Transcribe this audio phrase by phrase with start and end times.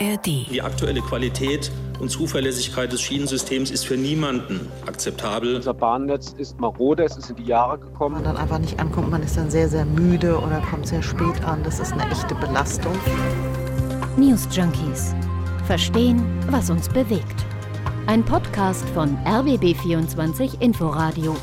[0.00, 0.26] ARD.
[0.50, 1.70] Die aktuelle Qualität
[2.00, 5.56] und Zuverlässigkeit des Schienensystems ist für niemanden akzeptabel.
[5.56, 8.14] Unser Bahnnetz ist marode, es ist in die Jahre gekommen.
[8.16, 11.44] man dann einfach nicht ankommt, man ist dann sehr, sehr müde oder kommt sehr spät
[11.44, 11.62] an.
[11.64, 12.92] Das ist eine echte Belastung.
[14.16, 15.14] News Junkies.
[15.66, 17.44] Verstehen, was uns bewegt.
[18.06, 21.36] Ein Podcast von RBB24 Inforadio.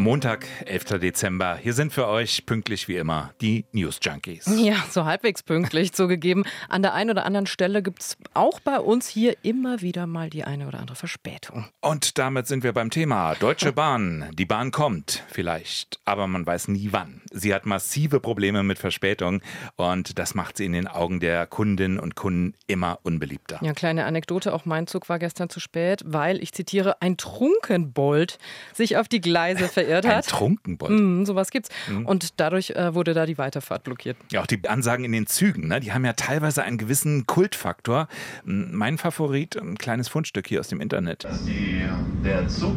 [0.00, 0.98] Montag, 11.
[0.98, 1.58] Dezember.
[1.62, 4.50] Hier sind für euch pünktlich wie immer die News Junkies.
[4.56, 6.44] Ja, so halbwegs pünktlich zugegeben.
[6.70, 10.30] An der einen oder anderen Stelle gibt es auch bei uns hier immer wieder mal
[10.30, 11.66] die eine oder andere Verspätung.
[11.82, 14.30] Und damit sind wir beim Thema Deutsche Bahn.
[14.32, 17.20] Die Bahn kommt vielleicht, aber man weiß nie wann.
[17.30, 19.42] Sie hat massive Probleme mit Verspätung
[19.76, 23.58] und das macht sie in den Augen der Kundinnen und Kunden immer unbeliebter.
[23.60, 28.38] Ja, kleine Anekdote, auch mein Zug war gestern zu spät, weil, ich zitiere, ein Trunkenbold
[28.72, 30.06] sich auf die Gleise verirrt hat.
[30.06, 30.92] Ein Trunkenbold.
[30.92, 31.70] Mm, sowas gibt's.
[31.88, 32.06] Mm.
[32.06, 34.16] Und dadurch äh, wurde da die Weiterfahrt blockiert.
[34.30, 38.08] Ja, auch die Ansagen in den Zügen, ne, die haben ja teilweise einen gewissen Kultfaktor.
[38.44, 41.24] Mein Favorit, ein kleines Fundstück hier aus dem Internet.
[41.24, 41.82] Dass die,
[42.24, 42.76] der Zug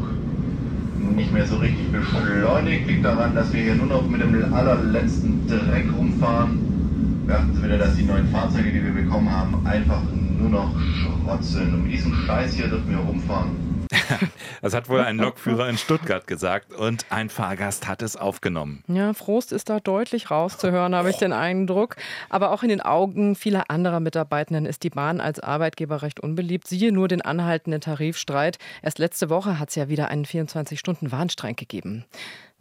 [1.12, 5.46] nicht mehr so richtig beschleunigt, liegt daran, dass wir hier nur noch mit dem allerletzten
[5.46, 7.24] Dreck rumfahren.
[7.26, 10.02] Beachten Sie bitte, dass die neuen Fahrzeuge, die wir bekommen haben, einfach
[10.38, 11.72] nur noch Schrott sind.
[11.72, 13.63] Und mit diesem Scheiß hier dürfen wir rumfahren.
[14.62, 18.82] das hat wohl ein Lokführer in Stuttgart gesagt und ein Fahrgast hat es aufgenommen.
[18.88, 21.96] Ja, Frust ist da deutlich rauszuhören, habe ich den Eindruck.
[22.28, 26.66] Aber auch in den Augen vieler anderer Mitarbeitenden ist die Bahn als Arbeitgeber recht unbeliebt.
[26.66, 28.58] Siehe nur den anhaltenden Tarifstreit.
[28.82, 32.04] Erst letzte Woche hat es ja wieder einen 24-Stunden-Warnstreik gegeben.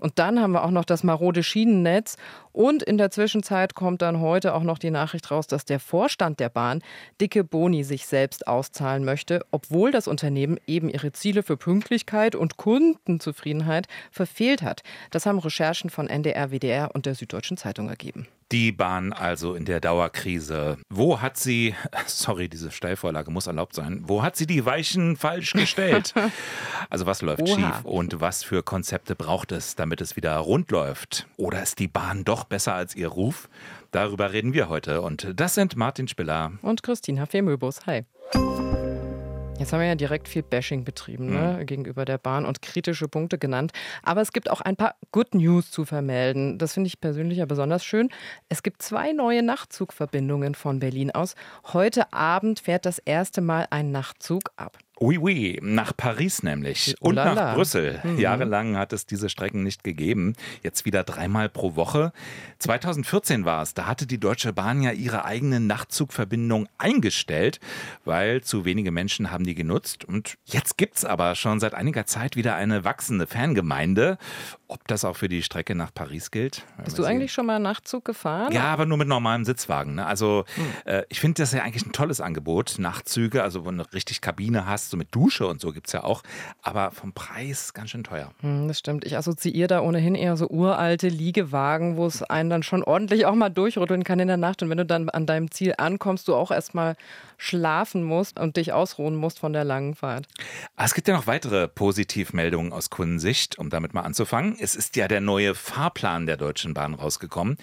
[0.03, 2.17] Und dann haben wir auch noch das marode Schienennetz.
[2.51, 6.41] Und in der Zwischenzeit kommt dann heute auch noch die Nachricht raus, dass der Vorstand
[6.41, 6.81] der Bahn
[7.21, 12.57] dicke Boni sich selbst auszahlen möchte, obwohl das Unternehmen eben ihre Ziele für Pünktlichkeit und
[12.57, 14.83] Kundenzufriedenheit verfehlt hat.
[15.09, 18.27] Das haben Recherchen von NDR, WDR und der Süddeutschen Zeitung ergeben.
[18.53, 20.77] Die Bahn also in der Dauerkrise.
[20.87, 21.73] Wo hat sie,
[22.05, 26.13] sorry, diese Steilvorlage muss erlaubt sein, wo hat sie die Weichen falsch gestellt?
[26.91, 27.55] also was läuft Oha.
[27.55, 31.25] schief und was für Konzepte braucht es, damit es wieder rund läuft?
[31.35, 33.49] Oder ist die Bahn doch besser als ihr Ruf?
[33.89, 37.87] Darüber reden wir heute und das sind Martin Spiller und Christina Femöbus.
[37.87, 38.05] Hi.
[39.59, 41.65] Jetzt haben wir ja direkt viel Bashing betrieben ne, mhm.
[41.65, 43.71] gegenüber der Bahn und kritische Punkte genannt.
[44.01, 46.57] Aber es gibt auch ein paar Good News zu vermelden.
[46.57, 48.09] Das finde ich persönlich ja besonders schön.
[48.49, 51.35] Es gibt zwei neue Nachtzugverbindungen von Berlin aus.
[51.71, 54.77] Heute Abend fährt das erste Mal ein Nachtzug ab.
[54.99, 57.33] Oui, oui, nach Paris nämlich und Ulala.
[57.33, 57.99] nach Brüssel.
[58.03, 58.19] Mhm.
[58.19, 60.33] Jahrelang hat es diese Strecken nicht gegeben.
[60.61, 62.13] Jetzt wieder dreimal pro Woche.
[62.59, 67.59] 2014 war es, da hatte die Deutsche Bahn ja ihre eigene Nachtzugverbindung eingestellt,
[68.05, 70.05] weil zu wenige Menschen haben die genutzt.
[70.05, 74.17] Und jetzt gibt es aber schon seit einiger Zeit wieder eine wachsende Fangemeinde.
[74.67, 76.63] Ob das auch für die Strecke nach Paris gilt?
[76.83, 78.51] Bist du eigentlich schon mal Nachtzug gefahren?
[78.51, 79.95] Ja, aber nur mit normalem Sitzwagen.
[79.95, 80.05] Ne?
[80.05, 80.65] Also hm.
[80.85, 84.21] äh, ich finde das ja eigentlich ein tolles Angebot, Nachtzüge, also wo du eine richtig
[84.21, 86.23] Kabine hast, so mit Dusche und so gibt es ja auch.
[86.61, 88.31] Aber vom Preis ganz schön teuer.
[88.41, 89.05] Hm, das stimmt.
[89.05, 93.35] Ich assoziiere da ohnehin eher so uralte Liegewagen, wo es einen dann schon ordentlich auch
[93.35, 94.61] mal durchrütteln kann in der Nacht.
[94.61, 96.95] Und wenn du dann an deinem Ziel ankommst, du auch erstmal
[97.43, 100.27] schlafen musst und dich ausruhen musst von der langen Fahrt.
[100.77, 104.55] Ah, es gibt ja noch weitere Positivmeldungen aus Kundensicht, um damit mal anzufangen.
[104.57, 107.57] Es ist ja der neue Fahrplan der Deutschen Bahn rausgekommen.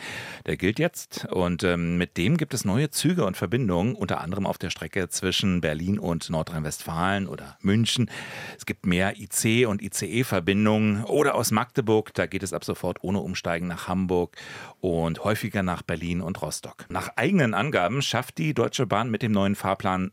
[0.45, 4.45] Der gilt jetzt und ähm, mit dem gibt es neue Züge und Verbindungen, unter anderem
[4.45, 8.11] auf der Strecke zwischen Berlin und Nordrhein-Westfalen oder München.
[8.59, 13.21] Es gibt mehr IC- und ICE-Verbindungen oder aus Magdeburg, da geht es ab sofort ohne
[13.21, 14.37] Umsteigen nach Hamburg
[14.81, 16.85] und häufiger nach Berlin und Rostock.
[16.91, 19.70] Nach eigenen Angaben schafft die Deutsche Bahn mit dem neuen Fahrplan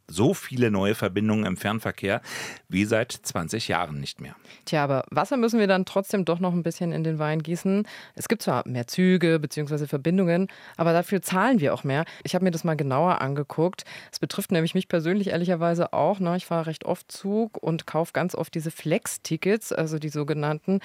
[0.08, 2.22] so viele neue Verbindungen im Fernverkehr
[2.70, 4.36] wie seit 20 Jahren nicht mehr.
[4.66, 7.88] Tja, aber Wasser müssen wir dann trotzdem doch noch ein bisschen in den Wein gießen.
[8.16, 9.88] Es gibt zwar mehr Züge bzw.
[9.88, 12.06] Verbindungen, aber dafür zahlen wir auch mehr.
[12.24, 13.84] Ich habe mir das mal genauer angeguckt.
[14.12, 16.20] Es betrifft nämlich mich persönlich ehrlicherweise auch.
[16.20, 16.38] Ne?
[16.38, 20.80] Ich fahre recht oft Zug und kaufe ganz oft diese Flex-Tickets, also die sogenannten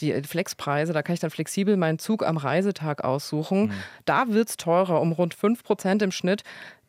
[0.00, 0.92] die Flexpreise.
[0.92, 3.66] Da kann ich dann flexibel meinen Zug am Reisetag aussuchen.
[3.66, 3.72] Mhm.
[4.04, 6.42] Da wird es teurer, um rund 5 Prozent im Schnitt.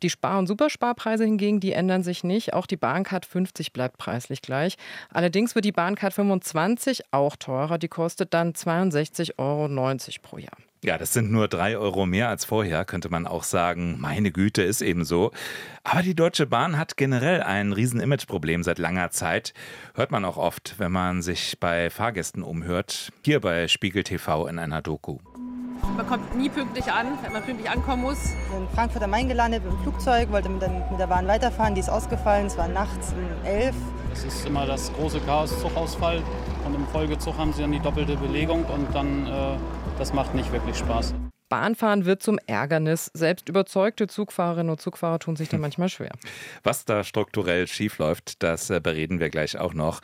[0.06, 2.54] Die Spar- und Supersparpreise hingegen, die ändern sich nicht.
[2.54, 4.76] Auch die Bahncard 50 bleibt preislich gleich.
[5.10, 7.80] Allerdings wird die Bahncard 25 auch teurer.
[7.80, 9.68] Die kostet dann 62,90 Euro
[10.22, 10.58] pro Jahr.
[10.84, 13.98] Ja, das sind nur drei Euro mehr als vorher, könnte man auch sagen.
[14.00, 15.32] Meine Güte ist eben so.
[15.84, 19.56] Aber die Deutsche Bahn hat generell ein riesen Imageproblem seit langer Zeit.
[19.96, 23.12] Hört man auch oft, wenn man sich bei Fahrgästen umhört.
[23.24, 25.18] Hier bei Spiegel TV in einer Doku.
[25.96, 28.18] Man kommt nie pünktlich an, wenn man pünktlich ankommen muss.
[28.26, 31.28] Ich bin in Frankfurt am Main gelandet mit dem Flugzeug, wollte mit, mit der Bahn
[31.28, 31.74] weiterfahren.
[31.74, 33.76] Die ist ausgefallen, es war nachts um elf.
[34.12, 36.22] Es ist immer das große Chaos, Zugausfall.
[36.66, 39.58] Und im Folgezug haben sie dann die doppelte Belegung und dann, äh,
[39.98, 41.14] das macht nicht wirklich Spaß.
[41.50, 43.12] Bahnfahren wird zum Ärgernis.
[43.14, 46.12] Selbst überzeugte Zugfahrerinnen und Zugfahrer tun sich da manchmal schwer.
[46.64, 50.02] Was da strukturell schiefläuft, das äh, bereden wir gleich auch noch.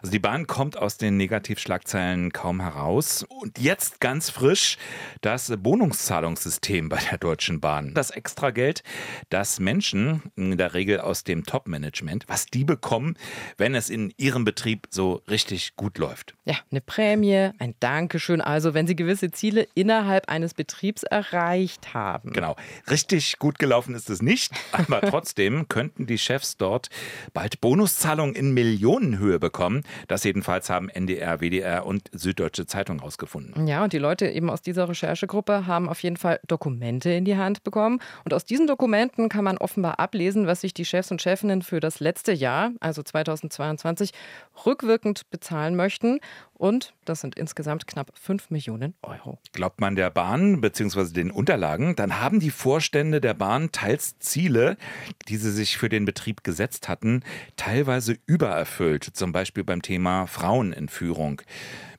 [0.00, 3.24] Also die Bahn kommt aus den Negativschlagzeilen kaum heraus.
[3.28, 4.76] Und jetzt ganz frisch
[5.22, 7.94] das Bonuszahlungssystem bei der Deutschen Bahn.
[7.94, 8.82] Das Extrageld,
[9.30, 13.16] das Menschen, in der Regel aus dem Top-Management, was die bekommen,
[13.56, 16.34] wenn es in ihrem Betrieb so richtig gut läuft.
[16.44, 18.40] Ja, eine Prämie, ein Dankeschön.
[18.42, 22.32] Also, wenn sie gewisse Ziele innerhalb eines Betriebs erreicht haben.
[22.32, 22.56] Genau.
[22.90, 26.88] Richtig gut gelaufen ist es nicht, aber trotzdem könnten die Chefs dort
[27.32, 29.82] bald Bonuszahlungen in Millionenhöhe bekommen.
[30.08, 33.66] Das jedenfalls haben NDR, WDR und Süddeutsche Zeitung herausgefunden.
[33.66, 37.36] Ja, und die Leute eben aus dieser Recherchegruppe haben auf jeden Fall Dokumente in die
[37.36, 38.00] Hand bekommen.
[38.24, 41.80] Und aus diesen Dokumenten kann man offenbar ablesen, was sich die Chefs und Chefinnen für
[41.80, 44.12] das letzte Jahr, also 2022,
[44.66, 46.20] rückwirkend bezahlen möchten.
[46.54, 49.38] Und das sind insgesamt knapp 5 Millionen Euro.
[49.52, 51.12] Glaubt man der Bahn bzw.
[51.12, 54.76] den Unterlagen, dann haben die Vorstände der Bahn teils Ziele,
[55.28, 57.22] die sie sich für den Betrieb gesetzt hatten,
[57.56, 61.42] teilweise übererfüllt, zum Beispiel beim Thema Frauenentführung.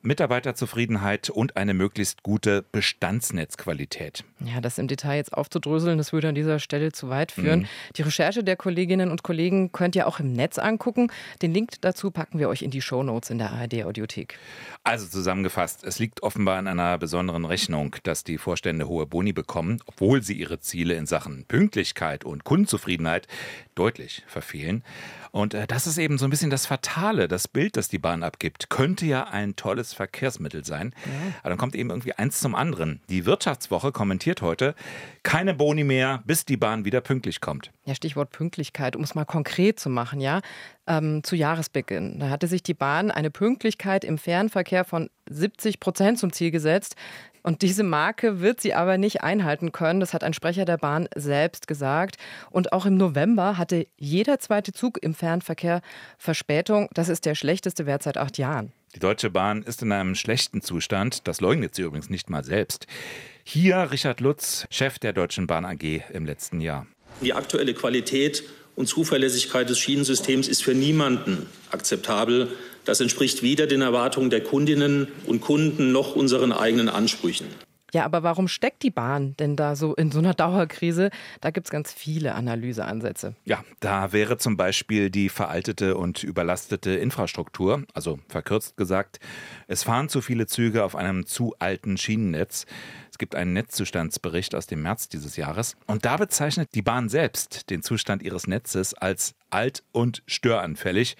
[0.03, 4.23] Mitarbeiterzufriedenheit und eine möglichst gute Bestandsnetzqualität.
[4.39, 7.61] Ja, das im Detail jetzt aufzudröseln, das würde an dieser Stelle zu weit führen.
[7.61, 7.67] Mhm.
[7.95, 11.11] Die Recherche der Kolleginnen und Kollegen könnt ihr auch im Netz angucken.
[11.41, 14.37] Den Link dazu packen wir euch in die Shownotes in der ARD Audiothek.
[14.83, 19.79] Also zusammengefasst, es liegt offenbar an einer besonderen Rechnung, dass die Vorstände hohe Boni bekommen,
[19.85, 23.27] obwohl sie ihre Ziele in Sachen Pünktlichkeit und Kundenzufriedenheit
[23.75, 24.83] deutlich verfehlen.
[25.31, 28.23] Und äh, das ist eben so ein bisschen das Fatale, das Bild, das die Bahn
[28.23, 28.69] abgibt.
[28.69, 30.93] Könnte ja ein tolles Verkehrsmittel sein.
[31.05, 31.11] Ja.
[31.41, 33.01] Aber dann kommt eben irgendwie eins zum anderen.
[33.09, 34.75] Die Wirtschaftswoche kommentiert heute,
[35.23, 37.71] keine Boni mehr, bis die Bahn wieder pünktlich kommt.
[37.85, 40.41] Ja, Stichwort Pünktlichkeit, um es mal konkret zu machen, ja.
[40.85, 42.19] Ähm, zu Jahresbeginn.
[42.19, 46.95] Da hatte sich die Bahn eine Pünktlichkeit im Fernverkehr von 70 Prozent zum Ziel gesetzt.
[47.43, 49.99] Und diese Marke wird sie aber nicht einhalten können.
[49.99, 52.15] Das hat ein Sprecher der Bahn selbst gesagt.
[52.49, 55.81] Und auch im November hatte jeder zweite Zug im Fernverkehr
[56.17, 56.87] Verspätung.
[56.93, 58.71] Das ist der schlechteste Wert seit acht Jahren.
[58.95, 61.27] Die Deutsche Bahn ist in einem schlechten Zustand.
[61.27, 62.85] Das leugnet sie übrigens nicht mal selbst.
[63.43, 66.85] Hier Richard Lutz, Chef der Deutschen Bahn AG im letzten Jahr.
[67.21, 68.43] Die aktuelle Qualität
[68.75, 72.49] und Zuverlässigkeit des Schienensystems ist für niemanden akzeptabel.
[72.85, 77.47] Das entspricht weder den Erwartungen der Kundinnen und Kunden noch unseren eigenen Ansprüchen.
[77.93, 81.11] Ja, aber warum steckt die Bahn denn da so in so einer Dauerkrise?
[81.41, 83.35] Da gibt es ganz viele Analyseansätze.
[83.45, 89.19] Ja, da wäre zum Beispiel die veraltete und überlastete Infrastruktur, also verkürzt gesagt,
[89.67, 92.65] es fahren zu viele Züge auf einem zu alten Schienennetz.
[93.11, 97.69] Es gibt einen Netzzustandsbericht aus dem März dieses Jahres und da bezeichnet die Bahn selbst
[97.69, 101.15] den Zustand ihres Netzes als alt und störanfällig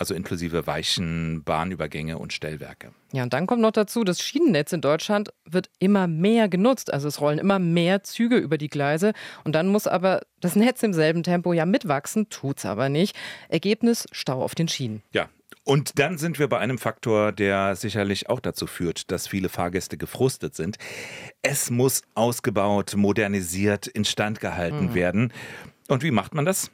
[0.00, 2.92] also inklusive Weichen, Bahnübergänge und Stellwerke.
[3.12, 6.90] Ja, und dann kommt noch dazu, das Schienennetz in Deutschland wird immer mehr genutzt.
[6.90, 9.12] Also es rollen immer mehr Züge über die Gleise.
[9.44, 13.14] Und dann muss aber das Netz im selben Tempo ja mitwachsen, tut es aber nicht.
[13.50, 15.02] Ergebnis Stau auf den Schienen.
[15.12, 15.28] Ja,
[15.64, 19.98] und dann sind wir bei einem Faktor, der sicherlich auch dazu führt, dass viele Fahrgäste
[19.98, 20.78] gefrustet sind.
[21.42, 24.94] Es muss ausgebaut, modernisiert, instand gehalten mhm.
[24.94, 25.32] werden.
[25.88, 26.70] Und wie macht man das?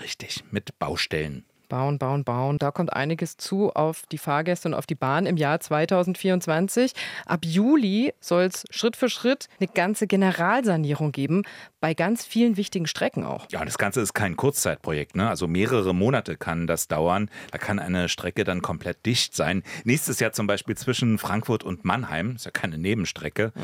[0.00, 1.44] Richtig, mit Baustellen.
[1.68, 2.58] Bauen, bauen, bauen.
[2.58, 6.92] Da kommt einiges zu auf die Fahrgäste und auf die Bahn im Jahr 2024.
[7.26, 11.42] Ab Juli soll es Schritt für Schritt eine ganze Generalsanierung geben,
[11.80, 13.46] bei ganz vielen wichtigen Strecken auch.
[13.50, 15.16] Ja, das Ganze ist kein Kurzzeitprojekt.
[15.16, 15.28] Ne?
[15.28, 17.30] Also mehrere Monate kann das dauern.
[17.52, 19.62] Da kann eine Strecke dann komplett dicht sein.
[19.84, 22.34] Nächstes Jahr zum Beispiel zwischen Frankfurt und Mannheim.
[22.36, 23.52] Ist ja keine Nebenstrecke.
[23.54, 23.60] Mhm.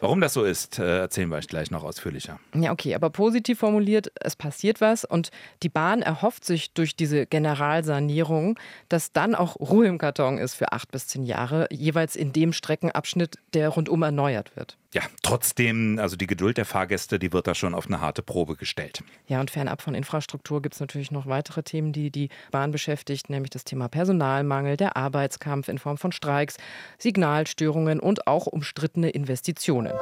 [0.00, 2.38] Warum das so ist, äh, erzählen wir euch gleich noch ausführlicher.
[2.54, 5.30] Ja, okay, aber positiv formuliert, es passiert was und
[5.62, 8.58] die Bahn erhofft sich durch diese Generalsanierung,
[8.88, 12.52] dass dann auch Ruhe im Karton ist für acht bis zehn Jahre, jeweils in dem
[12.52, 14.76] Streckenabschnitt, der rundum erneuert wird.
[14.96, 18.56] Ja, trotzdem, also die Geduld der Fahrgäste, die wird da schon auf eine harte Probe
[18.56, 19.04] gestellt.
[19.26, 23.28] Ja, und fernab von Infrastruktur gibt es natürlich noch weitere Themen, die die Bahn beschäftigt,
[23.28, 26.56] nämlich das Thema Personalmangel, der Arbeitskampf in Form von Streiks,
[26.96, 29.92] Signalstörungen und auch umstrittene Investitionen.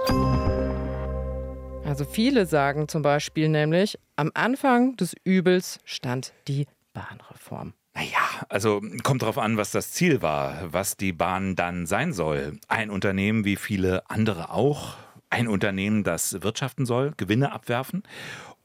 [1.84, 7.74] Also viele sagen zum Beispiel nämlich, am Anfang des Übels stand die Bahnreform.
[7.94, 12.58] Naja, also kommt darauf an, was das Ziel war, was die Bahn dann sein soll.
[12.68, 14.96] Ein Unternehmen wie viele andere auch.
[15.30, 18.02] Ein Unternehmen, das wirtschaften soll, Gewinne abwerfen.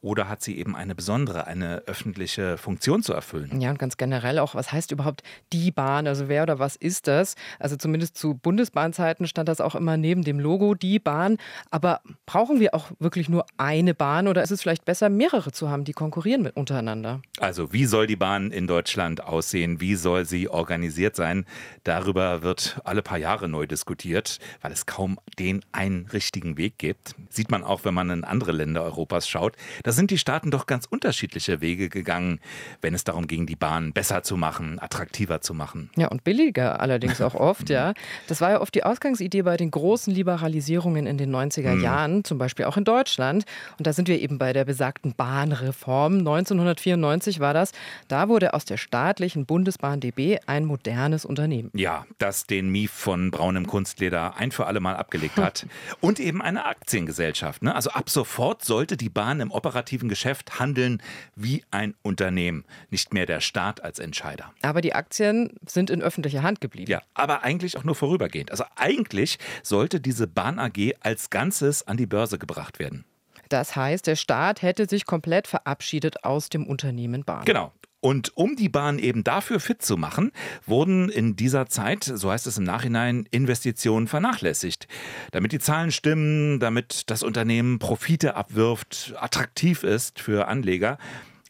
[0.02, 3.60] Oder hat sie eben eine besondere, eine öffentliche Funktion zu erfüllen?
[3.60, 6.08] Ja, und ganz generell auch, was heißt überhaupt die Bahn?
[6.08, 7.36] Also wer oder was ist das?
[7.60, 11.38] Also zumindest zu Bundesbahnzeiten stand das auch immer neben dem Logo, die Bahn.
[11.70, 15.70] Aber brauchen wir auch wirklich nur eine Bahn oder ist es vielleicht besser, mehrere zu
[15.70, 17.22] haben, die konkurrieren mit untereinander?
[17.40, 19.82] Also wie soll die Bahn in Deutschland aussehen?
[19.82, 21.46] Wie soll sie organisiert sein?
[21.84, 27.16] Darüber wird alle paar Jahre neu diskutiert, weil es kaum den einen richtigen Weg gibt.
[27.30, 29.58] Sieht man auch, wenn man in andere Länder Europas schaut.
[29.90, 32.42] Da sind die Staaten doch ganz unterschiedliche Wege gegangen,
[32.80, 35.90] wenn es darum ging, die Bahn besser zu machen, attraktiver zu machen.
[35.96, 37.96] Ja, und billiger allerdings auch oft, ja.
[38.28, 41.84] Das war ja oft die Ausgangsidee bei den großen Liberalisierungen in den 90er mhm.
[41.84, 43.46] Jahren, zum Beispiel auch in Deutschland.
[43.80, 46.20] Und da sind wir eben bei der besagten Bahnreform.
[46.20, 47.72] 1994 war das.
[48.08, 51.72] Da wurde aus der staatlichen Bundesbahn DB ein modernes Unternehmen.
[51.74, 55.66] Ja, das den Mief von braunem Kunstleder ein für alle Mal abgelegt hat.
[56.00, 57.64] und eben eine Aktiengesellschaft.
[57.64, 57.74] Ne?
[57.74, 61.02] Also ab sofort sollte die Bahn im operativen operativen Geschäft handeln
[61.36, 64.54] wie ein Unternehmen, nicht mehr der Staat als Entscheider.
[64.62, 66.92] Aber die Aktien sind in öffentlicher Hand geblieben.
[66.92, 68.52] Ja, aber eigentlich auch nur vorübergehend.
[68.52, 73.06] Also eigentlich sollte diese Bahn AG als Ganzes an die Börse gebracht werden.
[73.48, 77.46] Das heißt, der Staat hätte sich komplett verabschiedet aus dem Unternehmen Bahn.
[77.46, 77.72] Genau.
[78.02, 80.32] Und um die Bahn eben dafür fit zu machen,
[80.66, 84.88] wurden in dieser Zeit, so heißt es im Nachhinein, Investitionen vernachlässigt.
[85.32, 90.98] Damit die Zahlen stimmen, damit das Unternehmen Profite abwirft, attraktiv ist für Anleger,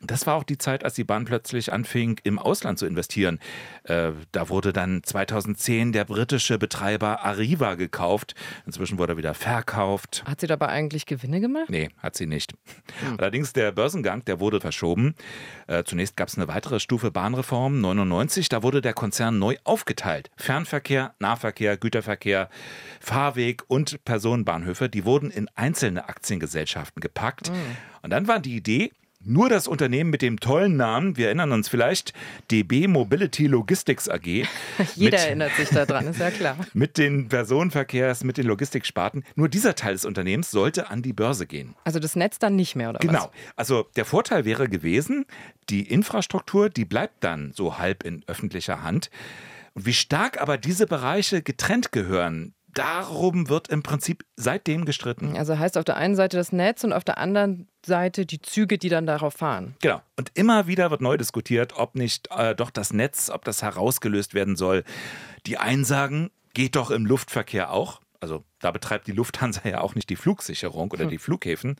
[0.02, 3.40] das war auch die Zeit, als die Bahn plötzlich anfing, im Ausland zu investieren.
[3.84, 8.34] Äh, da wurde dann 2010 der britische Betreiber Arriva gekauft.
[8.66, 10.24] Inzwischen wurde er wieder verkauft.
[10.26, 11.70] Hat sie dabei eigentlich Gewinne gemacht?
[11.70, 12.54] Nee, hat sie nicht.
[13.02, 13.18] Hm.
[13.18, 15.16] Allerdings der Börsengang, der wurde verschoben.
[15.68, 18.48] Äh, zunächst gab es eine weitere Stufe Bahnreform 99.
[18.48, 20.32] Da wurde der Konzern neu aufgeteilt.
[20.38, 22.50] Fernverkehr, Nahverkehr, Güterverkehr,
[23.02, 27.50] Fahrweg und Personenbahnhöfe, die wurden in einzelne Aktiengesellschaften gepackt.
[27.50, 27.56] Hm.
[28.02, 31.68] Und dann war die Idee, nur das Unternehmen mit dem tollen Namen, wir erinnern uns
[31.68, 32.14] vielleicht,
[32.52, 34.26] DB Mobility Logistics AG.
[34.26, 34.48] Jeder
[34.96, 36.58] mit, erinnert sich daran, ist ja klar.
[36.74, 39.24] Mit den Personenverkehrs, mit den Logistiksparten.
[39.36, 41.76] Nur dieser Teil des Unternehmens sollte an die Börse gehen.
[41.84, 43.14] Also das Netz dann nicht mehr, oder genau.
[43.14, 43.24] was?
[43.24, 43.34] Genau.
[43.56, 45.26] Also der Vorteil wäre gewesen,
[45.70, 49.10] die Infrastruktur, die bleibt dann so halb in öffentlicher Hand.
[49.74, 55.36] Und wie stark aber diese Bereiche getrennt gehören, darum wird im Prinzip seitdem gestritten.
[55.36, 58.78] Also heißt auf der einen Seite das Netz und auf der anderen Seite die Züge,
[58.78, 59.76] die dann darauf fahren.
[59.82, 60.02] Genau.
[60.16, 64.34] Und immer wieder wird neu diskutiert, ob nicht äh, doch das Netz, ob das herausgelöst
[64.34, 64.86] werden soll.
[65.46, 68.00] Die einen sagen, geht doch im Luftverkehr auch.
[68.22, 71.10] Also da betreibt die Lufthansa ja auch nicht die Flugsicherung oder hm.
[71.10, 71.76] die Flughäfen.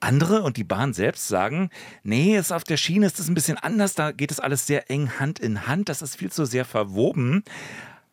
[0.00, 1.70] Andere und die Bahn selbst sagen,
[2.02, 4.90] nee, ist auf der Schiene ist es ein bisschen anders, da geht es alles sehr
[4.90, 7.42] eng Hand in Hand, das ist viel zu sehr verwoben.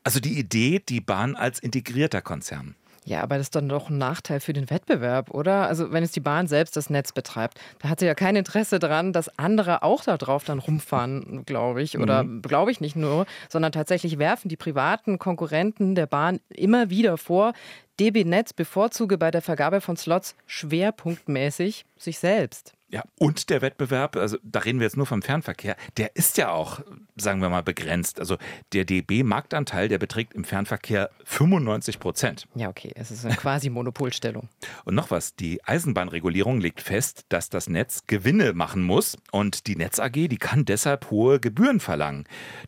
[0.06, 2.76] Also die Idee, die Bahn als integrierter Konzern.
[3.06, 5.68] Ja, aber das ist dann doch ein Nachteil für den Wettbewerb, oder?
[5.68, 8.78] Also wenn jetzt die Bahn selbst das Netz betreibt, da hat sie ja kein Interesse
[8.78, 11.98] daran, dass andere auch da drauf dann rumfahren, glaube ich.
[11.98, 12.44] Oder mhm.
[12.44, 17.54] glaube ich nicht nur, sondern tatsächlich werfen die privaten Konkurrenten der Bahn immer wieder vor,
[18.00, 22.75] DB Netz bevorzuge bei der Vergabe von Slots schwerpunktmäßig sich selbst.
[22.88, 26.52] Ja, und der Wettbewerb, also da reden wir jetzt nur vom Fernverkehr, der ist ja
[26.52, 26.82] auch,
[27.16, 28.20] sagen wir mal, begrenzt.
[28.20, 28.38] Also
[28.74, 32.48] der DB-Marktanteil, der beträgt im Fernverkehr 95 Prozent.
[32.54, 34.50] Ja, okay, es ist eine quasi Monopolstellung.
[34.86, 39.76] und noch was, die Eisenbahnregulierung legt fest, dass das Netz Gewinne machen muss und die
[39.76, 42.26] Netz AG, die kann deshalb hohe Gebühren verlangen,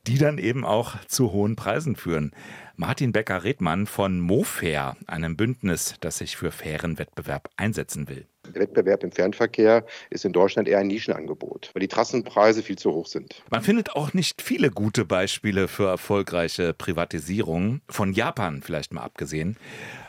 [0.08, 2.32] die dann eben auch zu hohen Preisen führen.
[2.76, 8.28] Martin Becker-Redmann von MoFair, einem Bündnis, das sich für fairen Wettbewerb einsetzen will.
[8.54, 12.92] Der Wettbewerb im Fernverkehr ist in Deutschland eher ein Nischenangebot, weil die Trassenpreise viel zu
[12.92, 13.44] hoch sind.
[13.50, 19.58] Man findet auch nicht viele gute Beispiele für erfolgreiche Privatisierung, von Japan vielleicht mal abgesehen.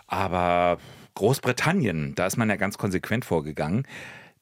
[0.07, 0.79] Aber
[1.15, 3.87] Großbritannien, da ist man ja ganz konsequent vorgegangen.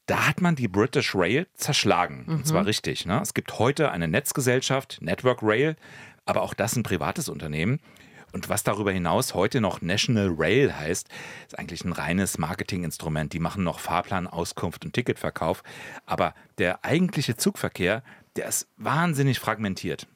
[0.06, 2.24] Da hat man die British Rail zerschlagen.
[2.26, 2.34] Mhm.
[2.34, 3.06] Und zwar richtig.
[3.06, 3.20] Ne?
[3.22, 5.76] Es gibt heute eine Netzgesellschaft, Network Rail,
[6.26, 7.80] aber auch das ein privates Unternehmen.
[8.32, 11.08] Und was darüber hinaus heute noch National Rail heißt,
[11.46, 13.32] ist eigentlich ein reines Marketinginstrument.
[13.32, 15.62] Die machen noch Fahrplan, Auskunft und Ticketverkauf.
[16.04, 18.02] Aber der eigentliche Zugverkehr,
[18.36, 20.06] der ist wahnsinnig fragmentiert.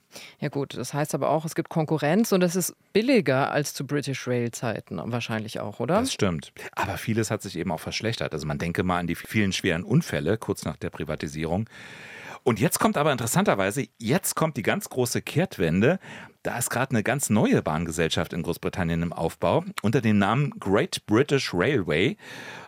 [0.40, 3.86] Ja gut, das heißt aber auch, es gibt Konkurrenz und es ist billiger als zu
[3.86, 6.00] British Rail Zeiten wahrscheinlich auch, oder?
[6.00, 6.52] Das stimmt.
[6.74, 8.32] Aber vieles hat sich eben auch verschlechtert.
[8.32, 11.68] Also man denke mal an die vielen schweren Unfälle kurz nach der Privatisierung.
[12.42, 15.98] Und jetzt kommt aber interessanterweise, jetzt kommt die ganz große Kehrtwende.
[16.42, 21.04] Da ist gerade eine ganz neue Bahngesellschaft in Großbritannien im Aufbau unter dem Namen Great
[21.06, 22.16] British Railway.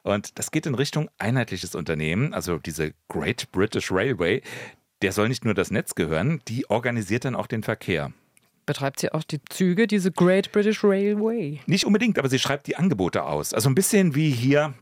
[0.03, 2.35] Und das geht in Richtung einheitliches Unternehmen.
[2.35, 4.43] Also diese Great British Railway,
[5.01, 8.13] der soll nicht nur das Netz gehören, die organisiert dann auch den Verkehr.
[8.67, 11.61] Betreibt sie auch die Züge, diese Great British Railway?
[11.67, 13.55] Nicht unbedingt, aber sie schreibt die Angebote aus.
[13.55, 14.75] Also ein bisschen wie hier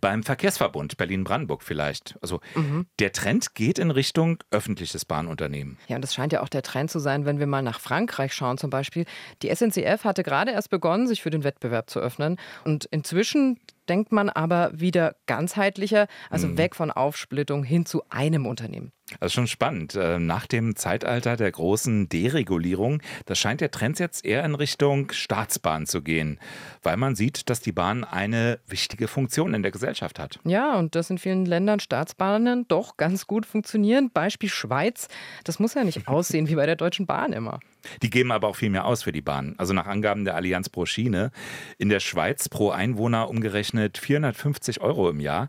[0.00, 2.16] beim Verkehrsverbund Berlin-Brandenburg vielleicht.
[2.20, 2.86] Also mhm.
[2.98, 5.78] der Trend geht in Richtung öffentliches Bahnunternehmen.
[5.88, 8.34] Ja, und das scheint ja auch der Trend zu sein, wenn wir mal nach Frankreich
[8.34, 9.06] schauen zum Beispiel.
[9.42, 12.36] Die SNCF hatte gerade erst begonnen, sich für den Wettbewerb zu öffnen.
[12.64, 16.58] Und inzwischen denkt man aber wieder ganzheitlicher, also mhm.
[16.58, 18.92] weg von Aufsplittung hin zu einem Unternehmen.
[19.20, 19.94] Das ist schon spannend.
[19.94, 25.10] Äh, nach dem Zeitalter der großen Deregulierung, das scheint der Trend jetzt eher in Richtung
[25.12, 26.38] Staatsbahn zu gehen,
[26.82, 30.38] weil man sieht, dass die Bahn eine wichtige Funktion in der Gesellschaft hat.
[30.44, 34.10] Ja, und dass in vielen Ländern Staatsbahnen doch ganz gut funktionieren.
[34.12, 35.08] Beispiel Schweiz.
[35.44, 37.60] Das muss ja nicht aussehen wie bei der Deutschen Bahn immer.
[38.02, 39.54] Die geben aber auch viel mehr aus für die Bahn.
[39.56, 41.30] Also nach Angaben der Allianz pro Schiene
[41.78, 45.48] in der Schweiz pro Einwohner umgerechnet 450 Euro im Jahr.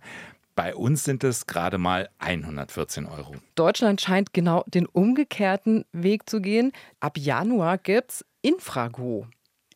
[0.55, 3.35] Bei uns sind es gerade mal 114 Euro.
[3.55, 6.71] Deutschland scheint genau den umgekehrten Weg zu gehen.
[6.99, 9.27] Ab Januar gibt es Infrago.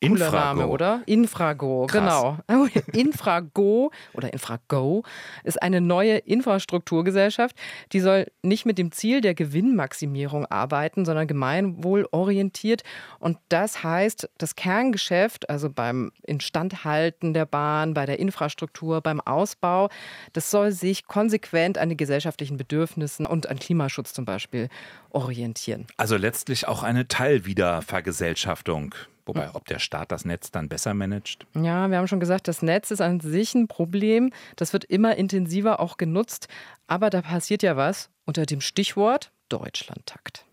[0.08, 0.60] Cooler Infrago.
[0.60, 1.02] Name, oder?
[1.06, 2.36] Infrago, Krass.
[2.48, 2.70] genau.
[2.94, 5.04] Infrago oder Infrago
[5.44, 7.56] ist eine neue Infrastrukturgesellschaft,
[7.92, 12.84] die soll nicht mit dem Ziel der Gewinnmaximierung arbeiten, sondern gemeinwohlorientiert.
[13.20, 19.90] Und das heißt, das Kerngeschäft, also beim Instandhalten der Bahn, bei der Infrastruktur, beim Ausbau,
[20.34, 24.70] das soll sich konsequent an den gesellschaftlichen Bedürfnissen und an Klimaschutz zum Beispiel
[25.12, 25.88] orientieren.
[25.98, 28.96] Also letztlich auch eine Teilwiedervergesellschaftung.
[29.26, 31.46] Wobei, ob der Staat das Netz dann besser managt?
[31.56, 34.32] Ja, wir haben schon gesagt, das Netz ist an sich ein Problem.
[34.56, 36.48] Das wird immer intensiver auch genutzt.
[36.88, 40.46] Aber da passiert ja was unter dem Stichwort Deutschlandtakt.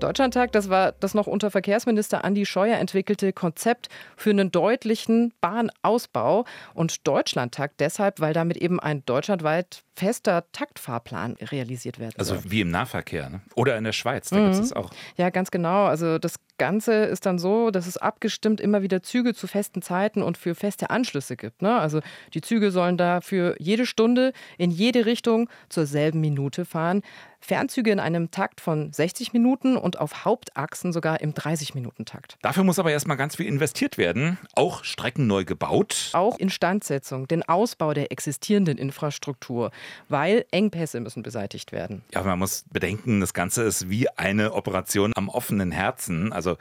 [0.00, 6.44] Deutschlandtag, das war das noch unter Verkehrsminister Andi Scheuer entwickelte Konzept für einen deutlichen Bahnausbau.
[6.74, 12.36] Und Deutschlandtakt deshalb, weil damit eben ein deutschlandweit fester Taktfahrplan realisiert werden soll.
[12.36, 13.40] Also wie im Nahverkehr ne?
[13.54, 14.52] oder in der Schweiz, da mhm.
[14.52, 14.90] gibt es auch.
[15.16, 15.86] Ja, ganz genau.
[15.86, 20.22] Also das Ganze ist dann so, dass es abgestimmt immer wieder Züge zu festen Zeiten
[20.22, 21.62] und für feste Anschlüsse gibt.
[21.62, 21.78] Ne?
[21.78, 22.00] Also
[22.34, 27.02] die Züge sollen da für jede Stunde in jede Richtung zur selben Minute fahren.
[27.46, 32.38] Fernzüge in einem Takt von 60 Minuten und auf Hauptachsen sogar im 30-Minuten-Takt.
[32.42, 34.36] Dafür muss aber erstmal ganz viel investiert werden.
[34.54, 36.10] Auch Strecken neu gebaut.
[36.12, 39.70] Auch Instandsetzung, den Ausbau der existierenden Infrastruktur,
[40.08, 42.02] weil Engpässe müssen beseitigt werden.
[42.12, 46.32] Ja, man muss bedenken, das Ganze ist wie eine Operation am offenen Herzen.
[46.32, 46.56] Also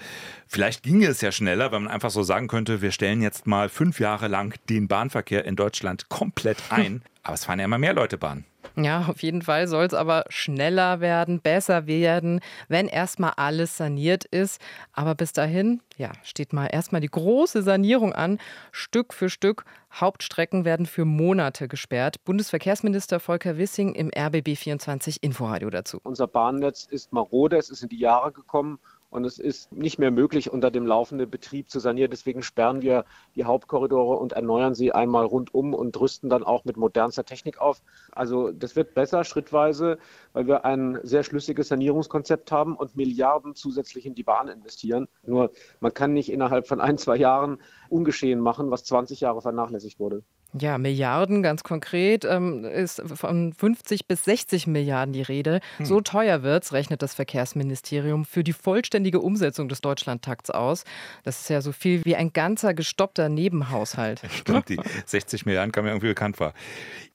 [0.46, 3.70] vielleicht ginge es ja schneller, wenn man einfach so sagen könnte, wir stellen jetzt mal
[3.70, 7.02] fünf Jahre lang den Bahnverkehr in Deutschland komplett ein.
[7.26, 8.46] Aber es fahren ja immer mehr Leute Bahn.
[8.76, 14.26] Ja, auf jeden Fall soll es aber schneller werden, besser werden, wenn erstmal alles saniert
[14.26, 14.62] ist.
[14.94, 18.38] Aber bis dahin, ja, steht mal erstmal die große Sanierung an.
[18.72, 19.66] Stück für Stück.
[19.92, 22.24] Hauptstrecken werden für Monate gesperrt.
[22.26, 26.00] Bundesverkehrsminister Volker Wissing im RBB 24 Inforadio dazu.
[26.04, 28.78] Unser Bahnnetz ist marode, es ist in die Jahre gekommen
[29.16, 32.12] und es ist nicht mehr möglich, unter dem laufenden Betrieb zu sanieren.
[32.12, 36.76] Deswegen sperren wir die Hauptkorridore und erneuern sie einmal rundum und rüsten dann auch mit
[36.76, 37.82] modernster Technik auf.
[38.12, 39.98] Also das wird besser schrittweise,
[40.34, 45.08] weil wir ein sehr schlüssiges Sanierungskonzept haben und Milliarden zusätzlich in die Bahn investieren.
[45.26, 49.98] Nur man kann nicht innerhalb von ein, zwei Jahren ungeschehen machen, was 20 Jahre vernachlässigt
[49.98, 50.24] wurde.
[50.58, 55.60] Ja, Milliarden ganz konkret ähm, ist von 50 bis 60 Milliarden die Rede.
[55.78, 55.86] Hm.
[55.86, 60.86] So teuer wird's, rechnet das Verkehrsministerium für die vollständige Umsetzung des Deutschlandtakts aus.
[61.24, 64.22] Das ist ja so viel wie ein ganzer gestoppter Nebenhaushalt.
[64.30, 66.54] Stimmt, die 60 Milliarden kam mir irgendwie bekannt vor.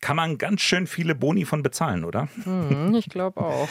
[0.02, 2.28] Kann man ganz schön viele Boni von bezahlen, oder?
[2.44, 3.68] Hm, ich glaube auch.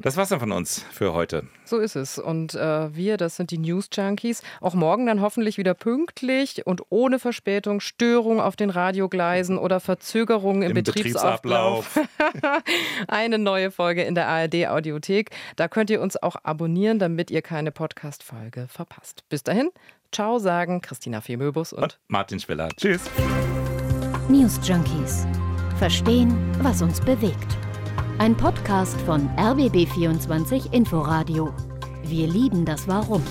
[0.00, 1.46] Das war's dann von uns für heute.
[1.64, 2.18] So ist es.
[2.18, 4.42] Und äh, wir, das sind die News Junkies.
[4.60, 9.80] Auch morgen dann hoffentlich wieder pünktlich und ohne Verspätung, Störung auf den Radio Radiogleisen oder
[9.80, 11.94] Verzögerungen im, Im Betriebsablauf.
[11.94, 12.62] Betriebsablauf.
[13.08, 15.30] Eine neue Folge in der ARD Audiothek.
[15.56, 19.24] Da könnt ihr uns auch abonnieren, damit ihr keine Podcast-Folge verpasst.
[19.28, 19.70] Bis dahin,
[20.12, 22.68] ciao sagen Christina Femöbus und, und Martin Schwiller.
[22.76, 23.02] Tschüss.
[24.28, 25.26] News Junkies.
[25.78, 27.56] Verstehen, was uns bewegt.
[28.18, 31.54] Ein Podcast von RBB24 Inforadio.
[32.02, 33.22] Wir lieben das Warum.